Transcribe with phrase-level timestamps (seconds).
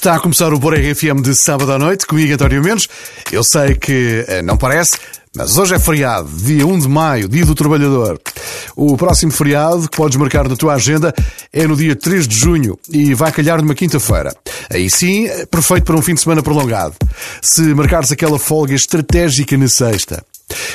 [0.00, 2.88] Está a começar o Bora RFM de sábado à noite, comigo António Mendes.
[3.30, 4.96] Eu sei que eh, não parece,
[5.36, 8.18] mas hoje é feriado, dia 1 de maio, dia do trabalhador.
[8.74, 11.14] O próximo feriado que podes marcar na tua agenda
[11.52, 14.34] é no dia 3 de junho e vai calhar numa quinta-feira.
[14.70, 16.94] Aí sim, perfeito para um fim de semana prolongado.
[17.42, 20.24] Se marcares aquela folga estratégica na sexta,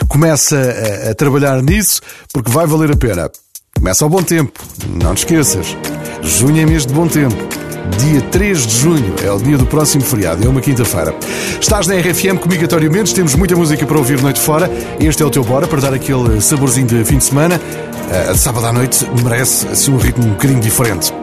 [0.07, 1.99] começa a, a trabalhar nisso
[2.31, 3.31] porque vai valer a pena.
[3.75, 5.75] Começa ao bom tempo, não te esqueças.
[6.21, 7.64] Junho é mês de bom tempo.
[7.99, 11.15] Dia 3 de junho é o dia do próximo feriado, é uma quinta-feira.
[11.59, 14.69] Estás na RFM comigo, António Mendes, temos muita música para ouvir noite fora.
[14.99, 17.59] Este é o teu Bora para dar aquele saborzinho de fim de semana.
[17.59, 21.13] Uh, sábado à noite merece assim um ritmo um bocadinho diferente.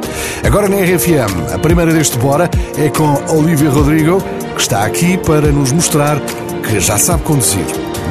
[0.44, 4.22] Agora na RFM, a primeira deste Bora é com Olivia Rodrigo,
[4.54, 6.20] que está aqui para nos mostrar
[6.62, 7.64] que já sabe conduzir.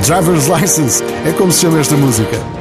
[0.05, 2.60] Driver's License é como se chama esta música.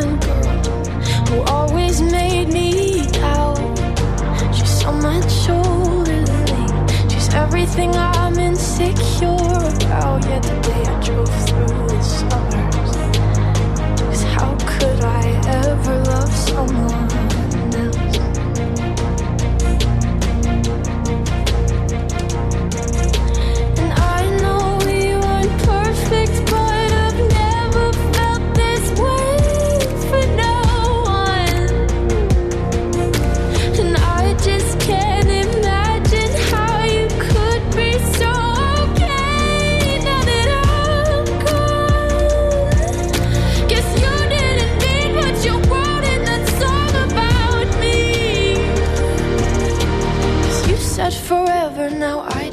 [16.51, 17.00] someone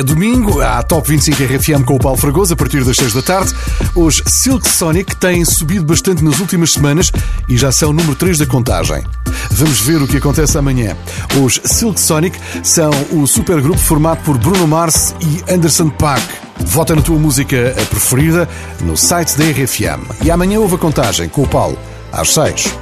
[0.00, 3.20] É domingo, há Top 25 RFM com o Paulo Fragoso a partir das 6 da
[3.20, 3.54] tarde.
[3.94, 7.12] Os Silk Sonic têm subido bastante nas últimas semanas
[7.46, 9.04] e já são número 3 da contagem.
[9.50, 10.96] Vamos ver o que acontece amanhã.
[11.44, 16.26] Os Silk Sonic são o supergrupo formado por Bruno Mars e Anderson Paak.
[16.60, 18.48] Vota na tua música preferida
[18.80, 20.24] no site da RFM.
[20.24, 21.78] E amanhã houve a contagem com o Paulo
[22.10, 22.79] às 6.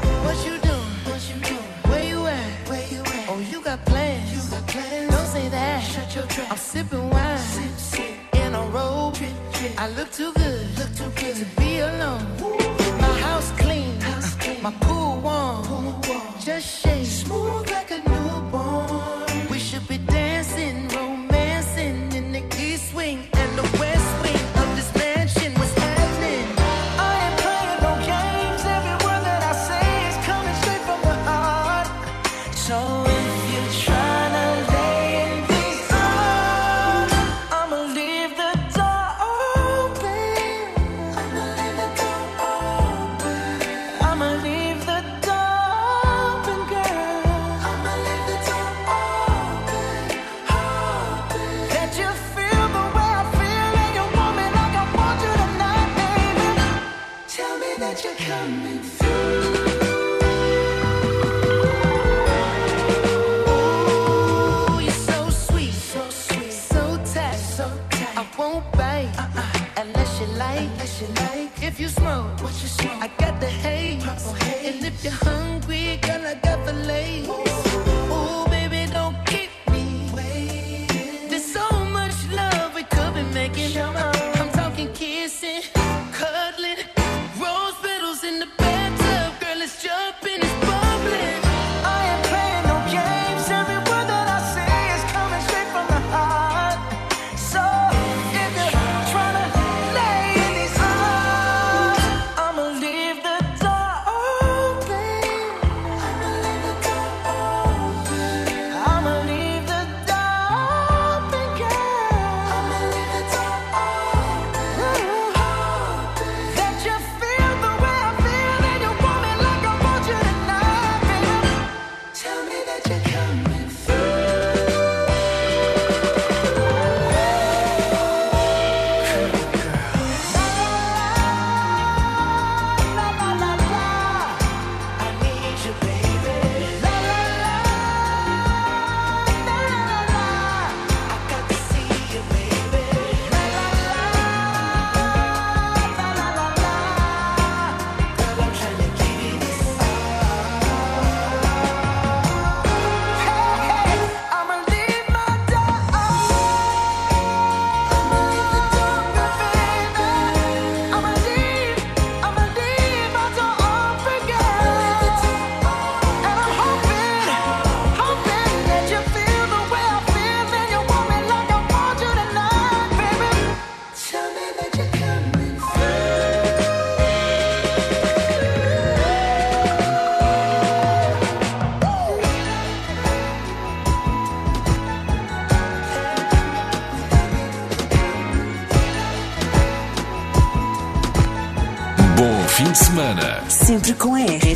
[70.39, 71.63] like, what you like.
[71.63, 73.03] If you smoke, what you smoke?
[73.03, 74.03] I got the haze.
[74.05, 74.77] Haze.
[74.77, 77.98] And if you're hungry, girl, I got the lace.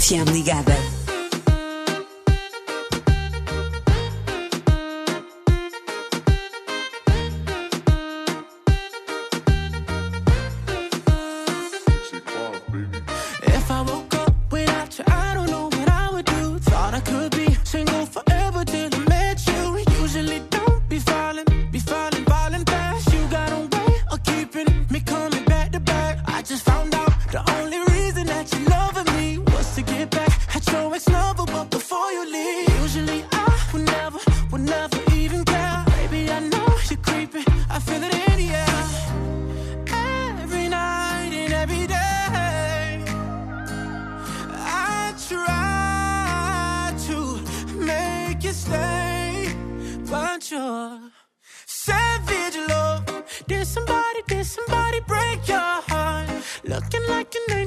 [0.02, 0.72] FM ligada.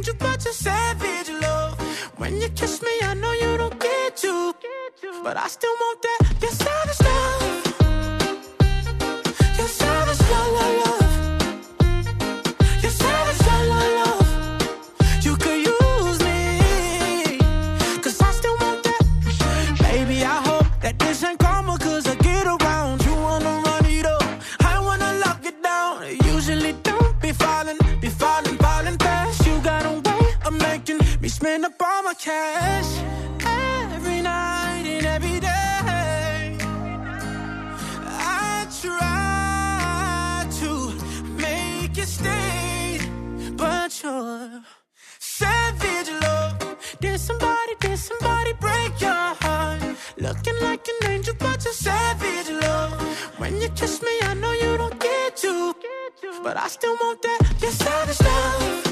[0.08, 1.80] you, but you savage love.
[2.18, 4.54] When you kiss me, I know you don't get you,
[5.24, 6.42] but I still want that.
[6.42, 7.05] Your savage.
[56.56, 58.85] but I still want that, Just that of love.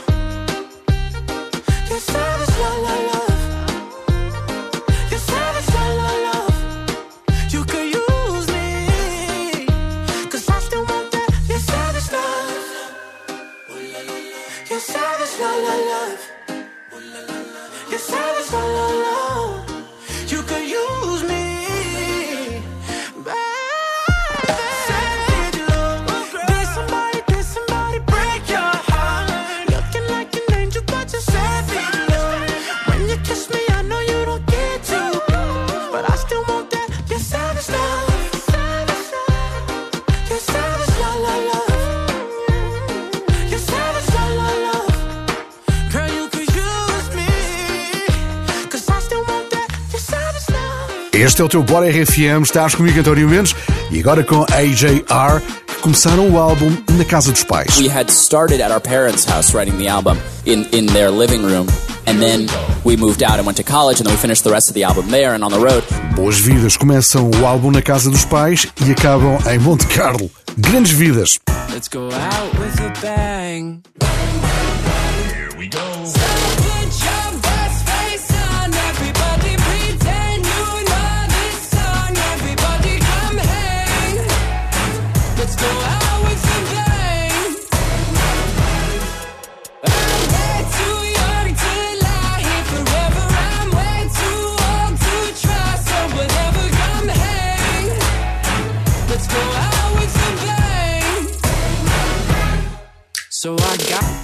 [51.33, 53.55] Este é o teu Bora RFM, estás comigo António Mendes
[53.89, 57.75] e agora com AJR, que começaram o álbum na casa dos pais.
[57.75, 61.65] We had started at our parents' house writing the album in, in their living room.
[62.05, 62.45] And then
[62.85, 64.83] we moved out and went to college and then we finished the rest of the
[64.83, 65.83] album there and on the road.
[66.15, 70.29] Boas vidas começam o álbum na casa dos pais e acabam em Monte Carlo.
[70.55, 71.39] Grandes vidas.
[71.73, 73.81] Let's go out with a bang.
[75.33, 76.52] Here we go.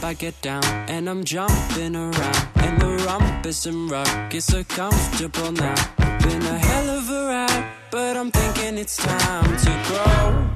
[0.10, 2.48] I get down and I'm jumping around.
[2.56, 5.76] And the rumpus and ruckus so comfortable now.
[5.98, 10.50] Been a hell of a ride, but I'm thinking it's time to grow.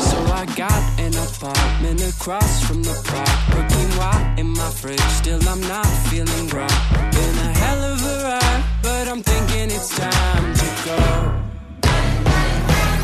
[0.00, 3.30] So I got an apartment across from the park.
[3.52, 7.12] Brooklyn wine in my fridge, still I'm not feeling right.
[7.12, 11.00] Been a hell of a ride, but I'm thinking it's time to go.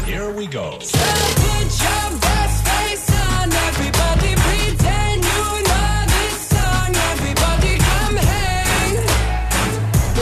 [0.04, 0.80] Here we go.
[0.80, 2.65] So get your best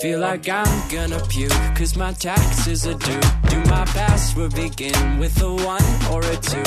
[0.00, 3.20] Feel like I'm gonna puke, cause my taxes are due.
[3.50, 6.62] Do my password begin with a one or a two?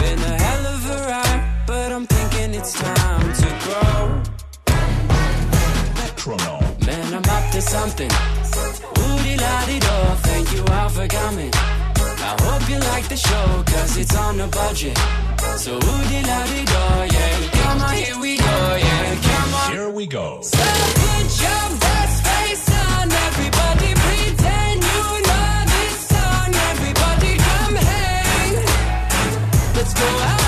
[0.00, 4.22] Been a hell of a ride, but I'm thinking it's time to grow.
[6.86, 8.10] Man, I'm up to something.
[8.96, 9.96] Woody la dee do,
[10.28, 11.50] thank you all for coming.
[11.52, 14.96] I hope you like the show, cause it's on a budget.
[15.58, 16.82] So woody la dee do,
[17.14, 17.50] yeah.
[17.52, 19.14] Come on, here we go, yeah.
[19.20, 19.72] Come on.
[19.72, 20.40] Here we go.
[20.40, 22.17] So put your that's
[29.98, 30.47] go out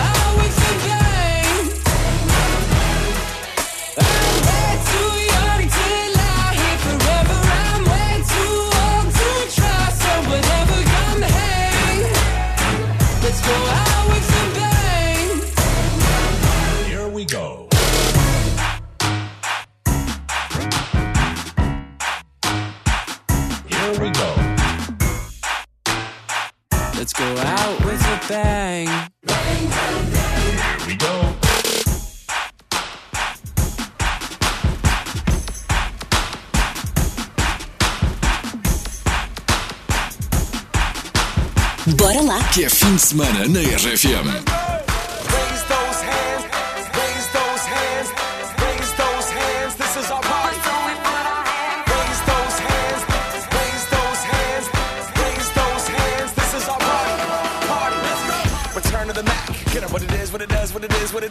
[59.13, 59.47] to the Mac.
[59.73, 61.30] Get up what it is, what it does, what it is, what it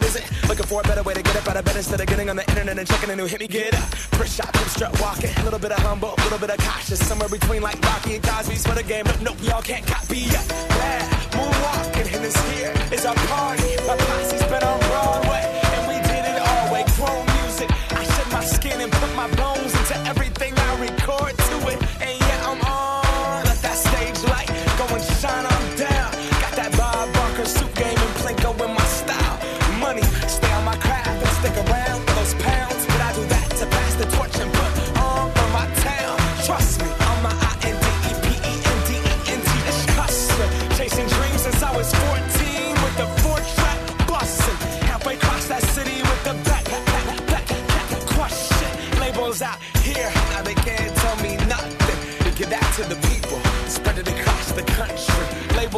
[0.51, 2.35] Looking for a better way to get up out of bed instead of getting on
[2.35, 3.47] the internet and checking a new hit me.
[3.47, 3.87] Get up.
[4.19, 5.29] First shot, hip strut walking.
[5.37, 6.99] A little bit of humble, a little bit of cautious.
[7.07, 9.05] Somewhere between like Rocky and Cosby's for the game.
[9.05, 10.45] But nope, y'all can't copy yet.
[10.51, 11.07] Yeah,
[11.39, 13.77] moonwalking, and this here is our party.
[13.87, 15.39] My posse's been on Broadway,
[15.71, 16.83] and we did it all way.
[16.99, 17.71] Chrome music.
[17.95, 20.20] I shed my skin and put my bones into everything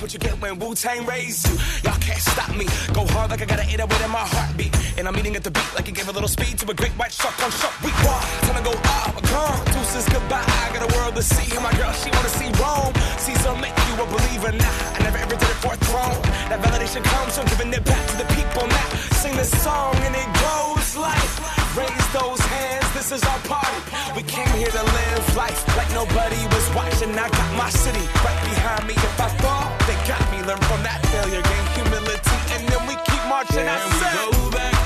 [0.00, 1.56] What you get when Wu Tang raised you.
[1.82, 2.66] Y'all can't stop me.
[2.92, 4.72] Go hard like I got an 808 in my heartbeat.
[4.98, 6.92] And I'm eating at the beat like it gave a little speed to a great
[6.92, 7.74] white shark on shark.
[7.82, 9.64] We walk, time to go up, gone.
[9.72, 10.44] Deuces goodbye.
[10.44, 11.50] I got a world to see.
[11.54, 12.94] And my girl, she wanna see Rome.
[13.18, 14.52] Caesar make you a believer.
[14.52, 16.20] Nah, I never ever did it for a throne.
[16.50, 18.66] That validation comes from giving it back to the people.
[18.66, 21.30] Now sing this song and it goes like,
[21.74, 22.86] raise those hands.
[22.94, 23.80] This is our party.
[24.16, 27.10] We came here to live life like nobody was watching.
[27.18, 28.94] I got my city right behind me.
[28.94, 29.68] If I fall,
[30.08, 30.38] got me.
[30.42, 33.68] Learn from that failure, gain humility, and then we keep marching.
[33.68, 34.77] I Can we go back?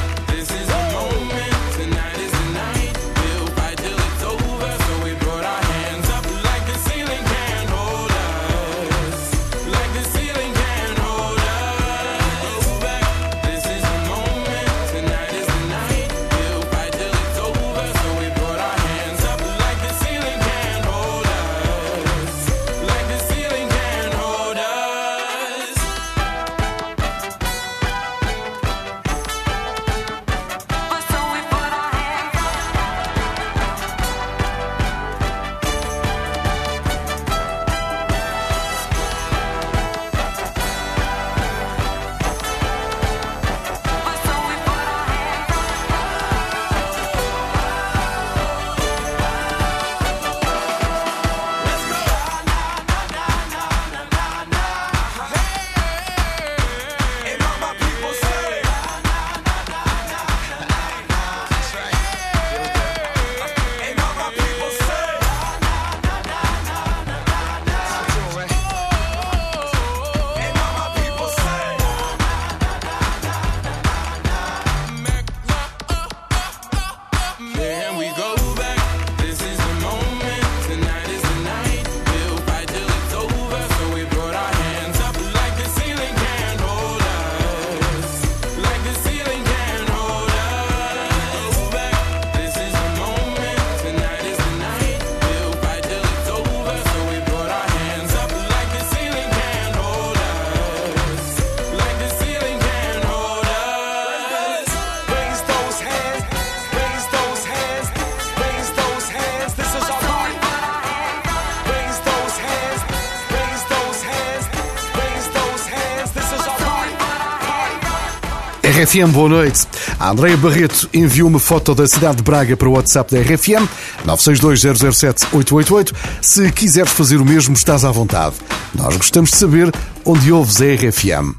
[118.93, 119.67] RFM, boa noite.
[119.99, 123.67] A Andreia Barreto enviou uma foto da cidade de Braga para o WhatsApp da RFM,
[124.07, 125.95] 962-007-888.
[126.21, 128.35] Se quiseres fazer o mesmo, estás à vontade.
[128.75, 129.73] Nós gostamos de saber
[130.05, 131.35] onde ouves a RFM.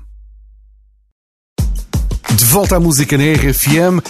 [2.33, 4.01] De volta à música na RFM,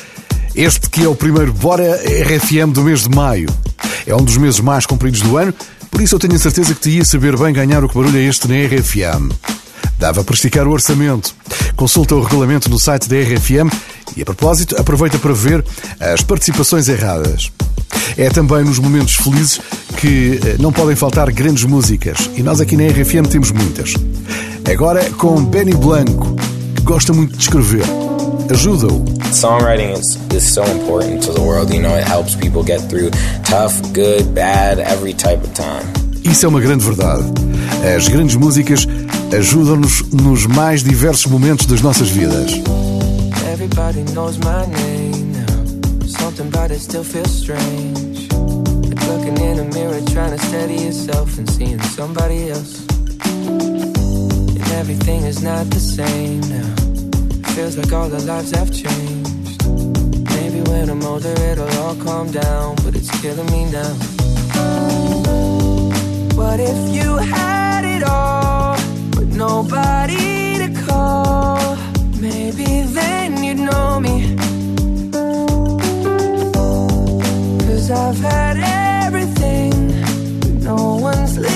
[0.56, 3.50] este que é o primeiro Bora RFM do mês de maio.
[4.08, 5.54] É um dos meses mais compridos do ano,
[5.92, 8.18] por isso eu tenho a certeza que te ia saber bem ganhar o que barulho
[8.18, 9.53] é este na RFM.
[10.04, 11.34] Dava para esticar o orçamento.
[11.78, 13.72] Consulta o regulamento no site da RFM
[14.18, 15.64] e, a propósito, aproveita para ver
[15.98, 17.50] as participações erradas.
[18.18, 19.62] É também nos momentos felizes
[19.96, 23.94] que eh, não podem faltar grandes músicas e nós aqui na RFM temos muitas.
[24.70, 26.36] Agora com Benny Blanco,
[26.76, 27.86] que gosta muito de escrever.
[28.52, 29.06] Ajuda-o.
[29.32, 31.74] Songwriting is, is so important to the world.
[31.74, 33.12] You know, it helps people get through
[33.46, 35.88] tough, good, bad, every type of time.
[36.26, 37.24] Isso é uma grande verdade.
[37.96, 38.86] As grandes músicas
[39.38, 42.52] ajudam-nos nos mais diversos momentos das nossas vidas.
[43.52, 46.08] Everybody knows my name now.
[46.08, 48.28] Something about it still feels strange.
[48.88, 52.86] Like looking in a mirror, trying to steady yourself and seeing somebody else.
[53.48, 56.76] And everything is not the same now.
[57.56, 59.64] Feels like all our lives have changed.
[60.36, 63.94] Maybe when I'm older, it'll all calm down, but it's killing me now.
[66.36, 68.53] What if you had it all,
[69.36, 71.78] nobody to call?
[72.20, 74.36] Maybe then you'd know me.
[77.66, 78.58] Cause I've had
[79.06, 79.72] everything,
[80.64, 81.53] no one's listening.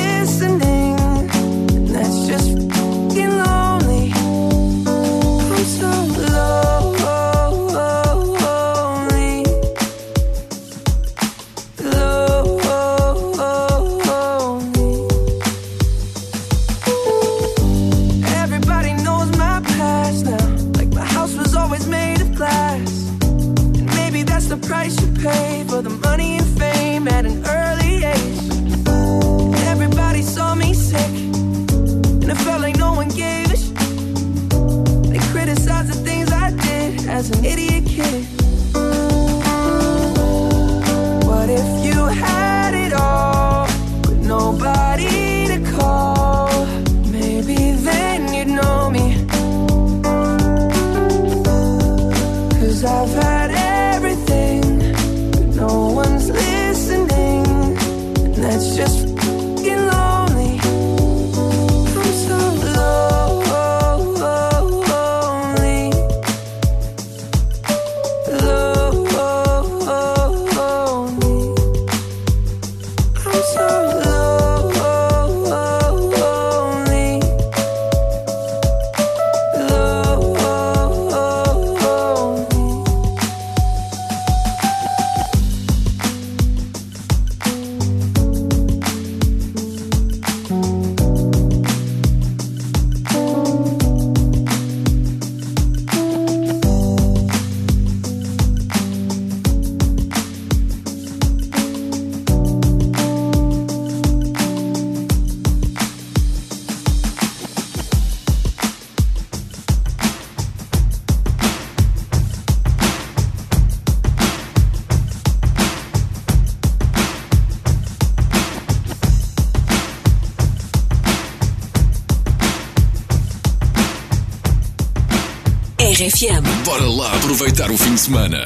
[126.07, 126.63] RFM.
[126.63, 128.45] Bora lá aproveitar o fim de semana.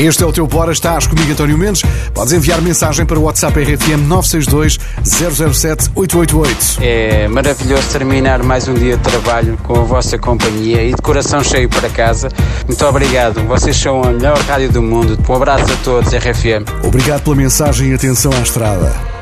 [0.00, 1.82] Este é o teu Bora, estás comigo, António Mendes.
[2.14, 6.78] Podes enviar mensagem para o WhatsApp RFM 962 007 888.
[6.80, 11.44] É maravilhoso terminar mais um dia de trabalho com a vossa companhia e de coração
[11.44, 12.30] cheio para casa.
[12.66, 15.18] Muito obrigado, vocês são a melhor rádio do mundo.
[15.28, 16.64] Um abraço a todos, RFM.
[16.82, 19.19] Obrigado pela mensagem e atenção à estrada.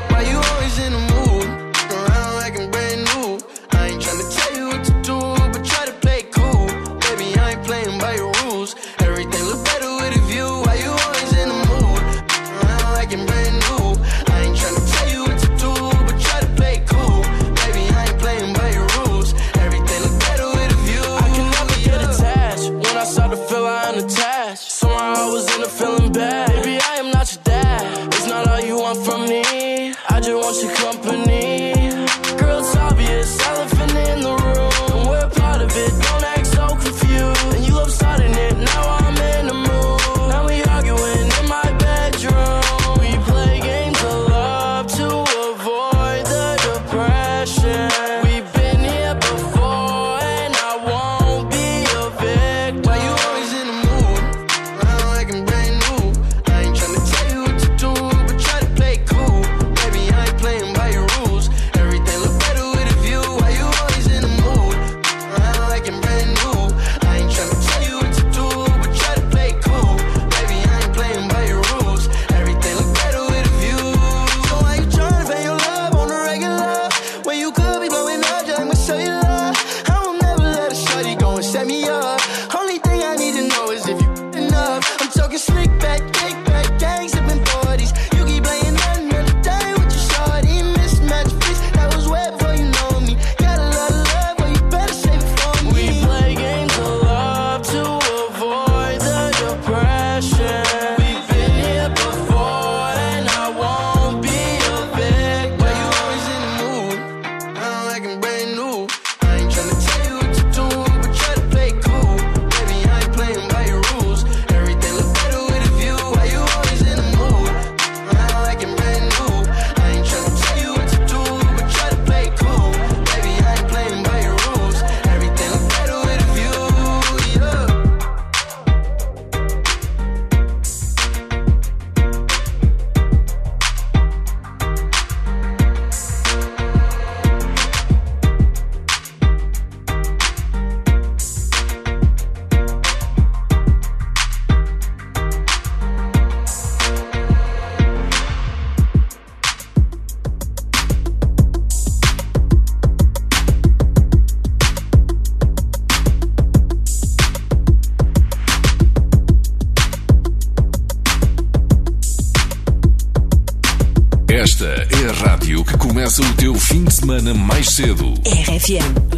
[167.09, 168.13] semana mais cedo.
[168.23, 169.08] RFM.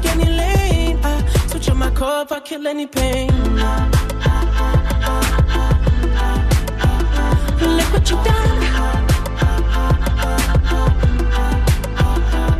[0.00, 0.98] pick any lane.
[1.02, 3.30] I switch on my core I kill any pain.
[7.60, 8.62] Look what you done.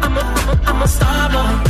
[0.02, 1.69] I'm a, I'm a, I'm a star boy.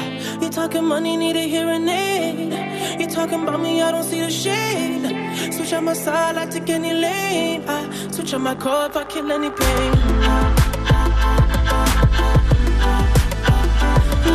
[0.61, 2.99] Talking money, need a hearing aid.
[2.99, 5.51] You talking about me, I don't see the shade.
[5.51, 7.63] Switch on my side, I take any lane.
[7.67, 9.91] I switch on my core if I kill any pain.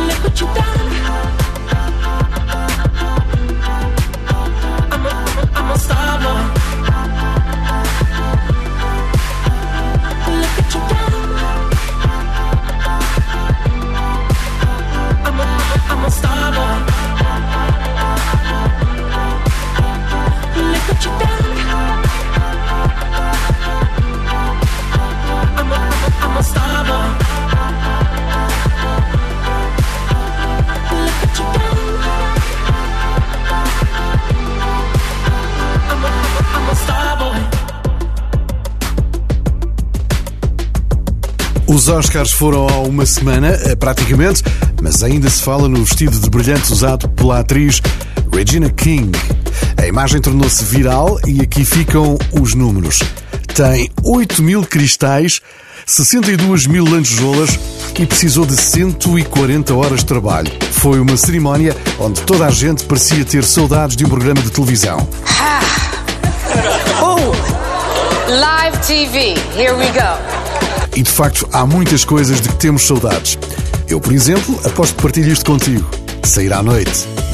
[0.07, 0.96] Look what you done.
[41.87, 44.43] Os Oscars foram há uma semana, eh, praticamente,
[44.81, 47.81] mas ainda se fala no vestido de brilhante usado pela atriz
[48.29, 49.17] Regina King.
[49.81, 53.01] A imagem tornou-se viral e aqui ficam os números.
[53.55, 55.39] Tem 8 mil cristais,
[55.85, 57.57] 62 mil lantejoulas
[57.97, 60.51] e precisou de 140 horas de trabalho.
[60.73, 65.07] Foi uma cerimónia onde toda a gente parecia ter saudades de um programa de televisão.
[67.01, 67.31] Ooh,
[68.29, 69.35] live TV.
[69.55, 70.36] Here we go.
[70.97, 73.37] E de facto há muitas coisas de que temos saudades.
[73.87, 75.87] Eu, por exemplo, aposto que partilho isto contigo.
[76.23, 77.26] Sair à noite.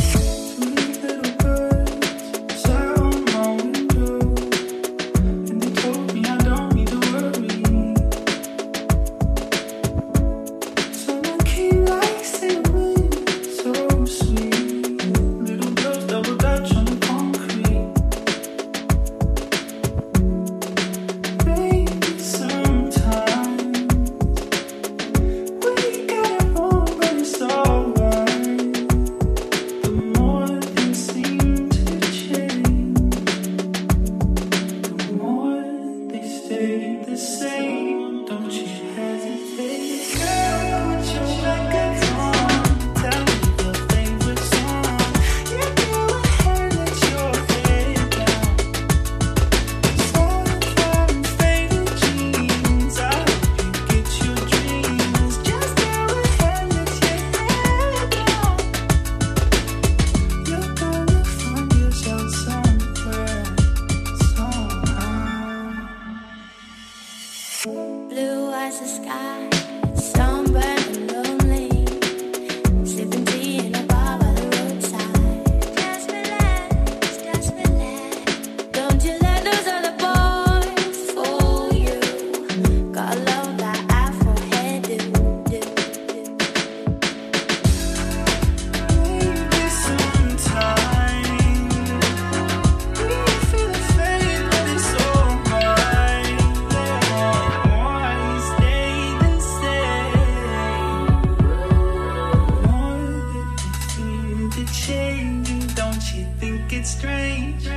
[106.86, 107.73] strange.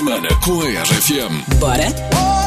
[0.00, 2.39] semana com a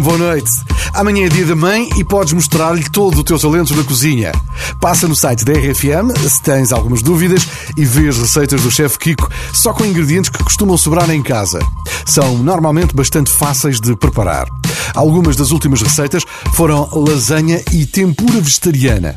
[0.00, 0.50] Boa noite.
[0.94, 4.32] Amanhã é dia da mãe e podes mostrar-lhe todo o teu talento na cozinha.
[4.80, 8.98] Passa no site da RFM se tens algumas dúvidas e vê as receitas do chefe
[8.98, 11.58] Kiko só com ingredientes que costumam sobrar em casa.
[12.06, 14.46] São normalmente bastante fáceis de preparar.
[14.94, 16.24] Algumas das últimas receitas
[16.54, 19.16] foram lasanha e tempura vegetariana.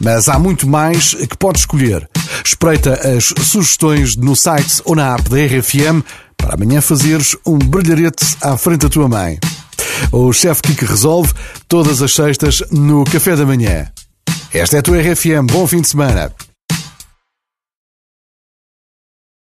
[0.00, 2.08] Mas há muito mais que podes escolher.
[2.44, 6.02] Espreita as sugestões no site ou na app da RFM
[6.36, 9.38] para amanhã fazeres um brilharete à frente da tua mãe
[10.12, 11.32] o chefe que resolve,
[11.68, 13.88] todas as sextas no Café da Manhã.
[14.52, 15.46] Esta é a tua RFM.
[15.50, 16.32] Bom fim de semana.